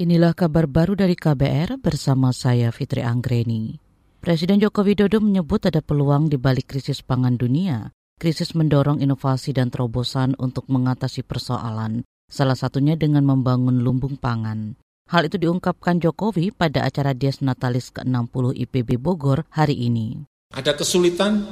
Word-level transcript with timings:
Inilah 0.00 0.32
kabar 0.32 0.64
baru 0.64 0.96
dari 0.96 1.12
KBR 1.12 1.76
bersama 1.76 2.32
saya 2.32 2.72
Fitri 2.72 3.04
Anggreni. 3.04 3.76
Presiden 4.16 4.56
Joko 4.56 4.80
Widodo 4.80 5.20
menyebut 5.20 5.60
ada 5.68 5.84
peluang 5.84 6.32
di 6.32 6.40
balik 6.40 6.72
krisis 6.72 7.04
pangan 7.04 7.36
dunia. 7.36 7.92
Krisis 8.16 8.56
mendorong 8.56 9.04
inovasi 9.04 9.52
dan 9.52 9.68
terobosan 9.68 10.40
untuk 10.40 10.64
mengatasi 10.72 11.20
persoalan, 11.20 12.08
salah 12.32 12.56
satunya 12.56 12.96
dengan 12.96 13.28
membangun 13.28 13.84
lumbung 13.84 14.16
pangan. 14.16 14.80
Hal 15.12 15.28
itu 15.28 15.36
diungkapkan 15.36 16.00
Jokowi 16.00 16.56
pada 16.56 16.88
acara 16.88 17.12
Dies 17.12 17.44
Natalis 17.44 17.92
ke-60 17.92 18.56
IPB 18.56 18.96
Bogor 18.96 19.44
hari 19.52 19.84
ini. 19.84 20.24
Ada 20.56 20.80
kesulitan, 20.80 21.44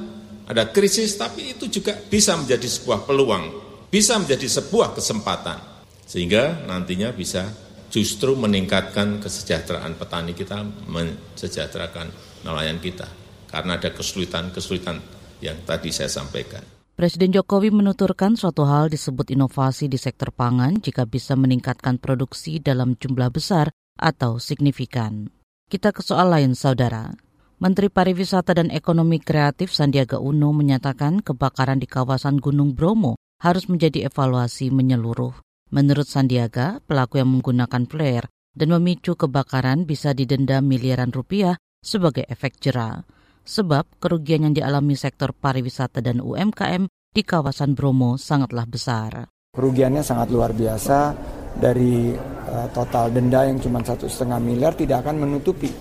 ada 0.49 0.73
krisis, 0.73 1.21
tapi 1.21 1.53
itu 1.53 1.69
juga 1.69 2.01
bisa 2.01 2.33
menjadi 2.41 2.65
sebuah 2.65 3.05
peluang, 3.05 3.45
bisa 3.93 4.17
menjadi 4.17 4.49
sebuah 4.49 4.97
kesempatan, 4.97 5.61
sehingga 6.09 6.65
nantinya 6.65 7.13
bisa 7.13 7.68
justru 7.89 8.37
meningkatkan 8.37 9.21
kesejahteraan 9.21 9.97
petani 9.97 10.33
kita, 10.37 10.65
mensejahterakan 10.89 12.13
nelayan 12.45 12.81
kita. 12.81 13.09
Karena 13.49 13.81
ada 13.81 13.89
kesulitan-kesulitan 13.93 15.01
yang 15.41 15.57
tadi 15.65 15.89
saya 15.89 16.13
sampaikan. 16.13 16.61
Presiden 16.99 17.31
Jokowi 17.31 17.71
menuturkan 17.71 18.35
suatu 18.35 18.67
hal 18.67 18.91
disebut 18.91 19.31
inovasi 19.31 19.87
di 19.87 19.97
sektor 19.97 20.35
pangan 20.35 20.83
jika 20.83 21.07
bisa 21.07 21.39
meningkatkan 21.39 21.97
produksi 22.03 22.59
dalam 22.59 22.99
jumlah 22.99 23.31
besar 23.31 23.71
atau 23.95 24.43
signifikan. 24.43 25.31
Kita 25.71 25.95
ke 25.95 26.03
soal 26.03 26.35
lain, 26.35 26.59
saudara. 26.59 27.15
Menteri 27.63 27.91
Pariwisata 27.91 28.55
dan 28.55 28.71
Ekonomi 28.71 29.23
Kreatif 29.23 29.71
Sandiaga 29.75 30.19
Uno 30.19 30.51
menyatakan 30.55 31.23
kebakaran 31.23 31.79
di 31.79 31.87
kawasan 31.87 32.43
Gunung 32.43 32.75
Bromo 32.75 33.19
harus 33.43 33.71
menjadi 33.71 34.11
evaluasi 34.11 34.71
menyeluruh. 34.75 35.39
Menurut 35.69 36.09
Sandiaga, 36.09 36.81
pelaku 36.89 37.21
yang 37.21 37.29
menggunakan 37.29 37.85
flare 37.85 38.33
dan 38.57 38.73
memicu 38.73 39.21
kebakaran 39.21 39.85
bisa 39.85 40.17
didenda 40.17 40.65
miliaran 40.65 41.13
rupiah 41.13 41.61
sebagai 41.85 42.25
efek 42.25 42.57
jera. 42.57 43.05
Sebab 43.45 44.01
kerugian 44.01 44.49
yang 44.49 44.55
dialami 44.57 44.97
sektor 44.97 45.37
pariwisata 45.37 46.01
dan 46.01 46.25
UMKM 46.25 46.89
di 47.13 47.23
kawasan 47.25 47.77
Bromo 47.77 48.17
sangatlah 48.17 48.65
besar. 48.65 49.29
Kerugiannya 49.53 50.05
sangat 50.05 50.29
luar 50.33 50.53
biasa 50.53 51.17
dari 51.57 52.13
uh, 52.49 52.69
total 52.73 53.13
denda 53.13 53.45
yang 53.49 53.61
cuma 53.61 53.81
satu 53.81 54.09
setengah 54.09 54.41
miliar 54.41 54.73
tidak 54.77 55.05
akan 55.05 55.25
menutupi 55.25 55.73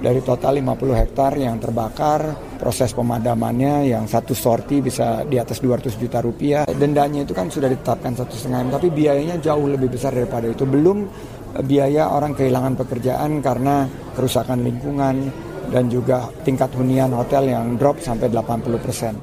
dari 0.00 0.20
total 0.20 0.60
50 0.60 1.00
hektar 1.00 1.32
yang 1.40 1.56
terbakar, 1.56 2.36
proses 2.66 2.90
pemadamannya 2.98 3.94
yang 3.94 4.10
satu 4.10 4.34
sorti 4.34 4.82
bisa 4.82 5.22
di 5.22 5.38
atas 5.38 5.62
200 5.62 6.02
juta 6.02 6.18
rupiah. 6.18 6.66
Dendanya 6.66 7.22
itu 7.22 7.30
kan 7.30 7.46
sudah 7.46 7.70
ditetapkan 7.70 8.18
satu 8.18 8.34
setengah 8.34 8.66
M, 8.66 8.70
tapi 8.74 8.90
biayanya 8.90 9.38
jauh 9.38 9.70
lebih 9.70 9.94
besar 9.94 10.10
daripada 10.10 10.50
itu. 10.50 10.66
Belum 10.66 11.06
eh, 11.54 11.62
biaya 11.62 12.10
orang 12.10 12.34
kehilangan 12.34 12.74
pekerjaan 12.74 13.38
karena 13.38 13.86
kerusakan 14.18 14.66
lingkungan 14.66 15.30
dan 15.70 15.86
juga 15.86 16.26
tingkat 16.42 16.74
hunian 16.74 17.14
hotel 17.14 17.54
yang 17.54 17.78
drop 17.78 18.02
sampai 18.02 18.34
80 18.34 18.82
persen. 18.82 19.14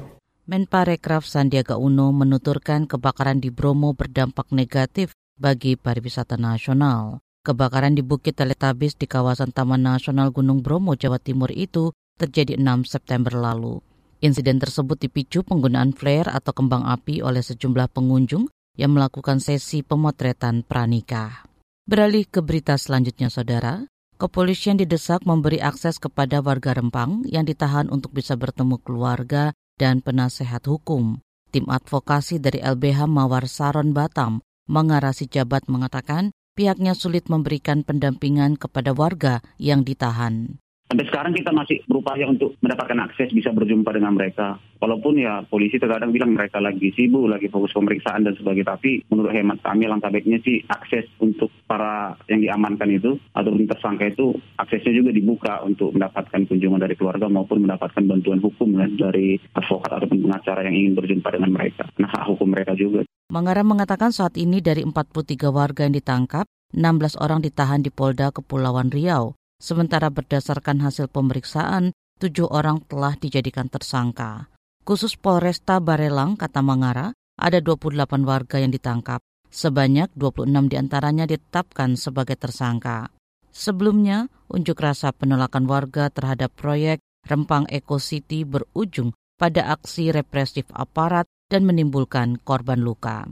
Menparekraf 0.48 1.28
Sandiaga 1.28 1.76
Uno 1.76 2.16
menuturkan 2.16 2.88
kebakaran 2.88 3.44
di 3.44 3.52
Bromo 3.52 3.92
berdampak 3.92 4.56
negatif 4.56 5.12
bagi 5.36 5.76
pariwisata 5.76 6.40
nasional. 6.40 7.20
Kebakaran 7.44 7.92
di 7.92 8.00
Bukit 8.00 8.40
Teletabis 8.40 8.96
di 8.96 9.04
kawasan 9.04 9.52
Taman 9.52 9.84
Nasional 9.84 10.32
Gunung 10.32 10.64
Bromo, 10.64 10.96
Jawa 10.96 11.20
Timur 11.20 11.52
itu 11.52 11.92
terjadi 12.16 12.56
6 12.58 12.86
September 12.86 13.34
lalu. 13.34 13.82
Insiden 14.24 14.56
tersebut 14.56 14.96
dipicu 14.96 15.44
penggunaan 15.44 15.92
flare 15.92 16.32
atau 16.32 16.56
kembang 16.56 16.88
api 16.88 17.20
oleh 17.20 17.44
sejumlah 17.44 17.92
pengunjung 17.92 18.48
yang 18.74 18.96
melakukan 18.96 19.38
sesi 19.38 19.84
pemotretan 19.84 20.64
pranikah. 20.64 21.44
Beralih 21.84 22.24
ke 22.24 22.40
berita 22.40 22.80
selanjutnya, 22.80 23.28
Saudara. 23.28 23.84
Kepolisian 24.14 24.78
didesak 24.78 25.26
memberi 25.26 25.58
akses 25.58 25.98
kepada 25.98 26.38
warga 26.40 26.72
Rempang 26.72 27.26
yang 27.26 27.44
ditahan 27.44 27.90
untuk 27.90 28.14
bisa 28.14 28.38
bertemu 28.38 28.78
keluarga 28.80 29.52
dan 29.76 30.00
penasehat 30.00 30.64
hukum. 30.70 31.18
Tim 31.50 31.66
advokasi 31.66 32.38
dari 32.40 32.62
LBH 32.62 33.10
Mawar 33.10 33.50
Saron 33.50 33.90
Batam 33.90 34.40
mengarasi 34.70 35.28
jabat 35.28 35.66
mengatakan 35.68 36.32
pihaknya 36.56 36.96
sulit 36.96 37.28
memberikan 37.28 37.82
pendampingan 37.82 38.56
kepada 38.56 38.94
warga 38.94 39.44
yang 39.60 39.82
ditahan. 39.82 40.62
Sampai 40.84 41.08
sekarang 41.08 41.32
kita 41.32 41.50
masih 41.50 41.80
berupaya 41.88 42.28
untuk 42.28 42.54
mendapatkan 42.60 43.08
akses 43.08 43.32
bisa 43.32 43.50
berjumpa 43.50 43.88
dengan 43.90 44.14
mereka. 44.14 44.60
Walaupun 44.78 45.16
ya 45.16 45.40
polisi 45.48 45.80
terkadang 45.80 46.12
bilang 46.12 46.36
mereka 46.36 46.60
lagi 46.60 46.92
sibuk, 46.92 47.24
lagi 47.24 47.48
fokus 47.48 47.72
pemeriksaan 47.72 48.22
dan 48.22 48.36
sebagainya. 48.36 48.76
Tapi 48.76 49.00
menurut 49.08 49.32
hemat 49.32 49.58
kami 49.64 49.88
langkah 49.88 50.12
baiknya 50.12 50.38
sih 50.44 50.60
akses 50.68 51.08
untuk 51.24 51.48
para 51.64 52.12
yang 52.28 52.44
diamankan 52.44 52.92
itu 52.92 53.16
atau 53.32 53.50
tersangka 53.56 54.12
itu 54.12 54.36
aksesnya 54.60 54.92
juga 54.92 55.10
dibuka 55.10 55.64
untuk 55.64 55.96
mendapatkan 55.96 56.44
kunjungan 56.46 56.80
dari 56.84 56.94
keluarga 57.00 57.32
maupun 57.32 57.64
mendapatkan 57.64 58.04
bantuan 58.04 58.44
hukum 58.44 58.76
kan, 58.76 58.92
dari 58.94 59.40
advokat 59.56 59.88
ataupun 59.88 60.20
pengacara 60.20 60.68
yang 60.68 60.76
ingin 60.76 60.92
berjumpa 61.00 61.28
dengan 61.32 61.50
mereka. 61.50 61.88
Nah 61.96 62.12
hak 62.12 62.28
hukum 62.28 62.52
mereka 62.52 62.76
juga. 62.76 63.08
Mangara 63.32 63.64
mengatakan 63.64 64.12
saat 64.12 64.36
ini 64.36 64.60
dari 64.60 64.84
43 64.84 65.48
warga 65.48 65.88
yang 65.88 65.96
ditangkap, 65.96 66.44
16 66.76 67.16
orang 67.18 67.40
ditahan 67.40 67.80
di 67.80 67.88
Polda 67.88 68.30
Kepulauan 68.30 68.92
Riau. 68.92 69.32
Sementara 69.60 70.10
berdasarkan 70.10 70.82
hasil 70.84 71.08
pemeriksaan, 71.08 71.94
tujuh 72.20 72.50
orang 72.50 72.82
telah 72.86 73.14
dijadikan 73.16 73.70
tersangka. 73.70 74.50
Khusus 74.84 75.16
Polresta 75.16 75.80
Barelang, 75.80 76.36
kata 76.36 76.60
Mangara, 76.60 77.16
ada 77.40 77.58
28 77.58 78.24
warga 78.28 78.56
yang 78.60 78.70
ditangkap. 78.70 79.24
Sebanyak 79.48 80.10
26 80.18 80.50
di 80.66 80.76
antaranya 80.76 81.24
ditetapkan 81.30 81.94
sebagai 81.94 82.34
tersangka. 82.34 83.08
Sebelumnya, 83.54 84.26
unjuk 84.50 84.76
rasa 84.82 85.14
penolakan 85.14 85.70
warga 85.70 86.10
terhadap 86.10 86.50
proyek 86.58 86.98
Rempang 87.24 87.64
Eco 87.70 87.96
City 87.96 88.44
berujung 88.44 89.16
pada 89.40 89.72
aksi 89.72 90.12
represif 90.12 90.68
aparat 90.74 91.24
dan 91.48 91.64
menimbulkan 91.64 92.36
korban 92.42 92.82
luka. 92.82 93.24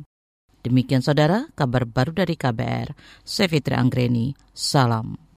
Demikian 0.62 1.02
saudara, 1.02 1.50
kabar 1.58 1.84
baru 1.84 2.14
dari 2.14 2.38
KBR. 2.38 2.94
Saya 3.26 3.50
Fitri 3.50 3.74
Anggreni, 3.74 4.32
salam. 4.54 5.31